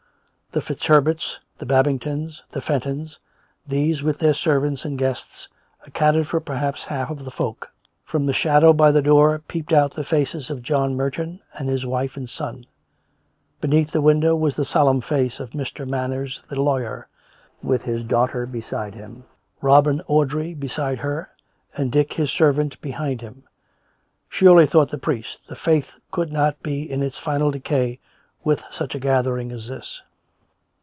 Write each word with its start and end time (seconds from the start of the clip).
The 0.53 0.59
FitzHerberts, 0.59 1.37
the 1.59 1.65
Babingtons, 1.65 2.41
the 2.51 2.59
Fentons— 2.59 3.17
these, 3.73 4.03
with 4.03 4.19
their 4.19 4.33
servants 4.33 4.83
and 4.83 4.99
guests, 4.99 5.47
accounted 5.85 6.27
for 6.27 6.41
per 6.41 6.55
haps 6.57 6.83
half 6.83 7.09
of 7.09 7.23
the 7.23 7.31
folk. 7.31 7.71
From 8.03 8.25
the 8.25 8.33
shadow 8.33 8.73
by 8.73 8.91
the 8.91 9.01
door 9.01 9.39
peeped 9.47 9.71
out 9.71 9.93
the 9.93 10.03
faces 10.03 10.49
of 10.49 10.61
John 10.61 10.93
Merton 10.93 11.39
and 11.57 11.69
his 11.69 11.85
wife 11.85 12.17
and 12.17 12.29
son; 12.29 12.65
be 13.61 13.69
neath 13.69 13.91
the 13.91 14.01
window 14.01 14.35
was 14.35 14.57
the 14.57 14.65
solemn 14.65 14.99
face 14.99 15.39
of 15.39 15.51
Mr. 15.51 15.87
Manners 15.87 16.43
the 16.49 16.61
lawyer, 16.61 17.07
with 17.63 17.83
his 17.83 18.03
daughter 18.03 18.45
beside 18.45 18.93
him, 18.93 19.23
Robin 19.61 20.01
Audrey 20.07 20.53
beside 20.53 20.97
her, 20.97 21.29
and 21.77 21.93
Dick 21.93 22.11
his 22.11 22.29
servant 22.29 22.81
behind 22.81 23.21
him. 23.21 23.43
Surely, 24.27 24.67
thought 24.67 24.89
the 24.89 24.97
young 24.97 24.99
priest, 24.99 25.47
the 25.47 25.55
Faith 25.55 25.93
could 26.11 26.33
not 26.33 26.61
be 26.61 26.91
in 26.91 27.01
its 27.01 27.17
final 27.17 27.51
decay, 27.51 28.01
with 28.43 28.61
such 28.69 28.93
a 28.95 28.99
gathering 28.99 29.53
as 29.53 29.69
this. 29.69 30.01